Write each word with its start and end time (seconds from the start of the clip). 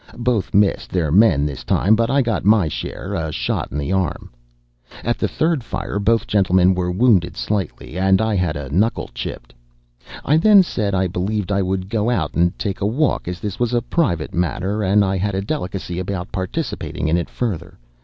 Both 0.17 0.51
missed 0.55 0.89
their 0.89 1.11
men 1.11 1.45
this 1.45 1.63
time, 1.63 1.95
but 1.95 2.09
I 2.09 2.23
got 2.23 2.43
my 2.43 2.67
share, 2.67 3.13
a 3.13 3.31
shot 3.31 3.71
in 3.71 3.77
the 3.77 3.91
arm. 3.91 4.31
At 5.03 5.19
the 5.19 5.27
third 5.27 5.63
fire 5.63 5.99
both 5.99 6.25
gentlemen 6.25 6.73
were 6.73 6.89
wounded 6.91 7.37
slightly, 7.37 7.99
and 7.99 8.19
I 8.19 8.35
had 8.35 8.55
a 8.55 8.75
knuckle 8.75 9.11
chipped. 9.13 9.53
I 10.25 10.37
then 10.37 10.63
said, 10.63 10.95
I 10.95 11.05
believed 11.05 11.51
I 11.51 11.61
would 11.61 11.87
go 11.87 12.09
out 12.09 12.33
and 12.33 12.57
take 12.57 12.81
a 12.81 12.87
walk, 12.87 13.27
as 13.27 13.39
this 13.39 13.59
was 13.59 13.75
a 13.75 13.81
private 13.83 14.33
matter, 14.33 14.81
and 14.81 15.05
I 15.05 15.17
had 15.17 15.35
a 15.35 15.41
delicacy 15.43 15.99
about 15.99 16.31
participating 16.31 17.07
in 17.07 17.15
it 17.15 17.29
further. 17.29 17.77